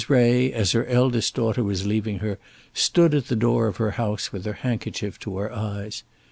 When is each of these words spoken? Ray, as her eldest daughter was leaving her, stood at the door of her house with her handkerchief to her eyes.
Ray, 0.09 0.51
as 0.51 0.71
her 0.71 0.83
eldest 0.87 1.35
daughter 1.35 1.63
was 1.63 1.85
leaving 1.85 2.17
her, 2.25 2.39
stood 2.73 3.13
at 3.13 3.27
the 3.27 3.35
door 3.35 3.67
of 3.67 3.77
her 3.77 3.91
house 4.01 4.31
with 4.33 4.45
her 4.45 4.53
handkerchief 4.65 5.19
to 5.19 5.37
her 5.37 5.53
eyes. 5.53 6.01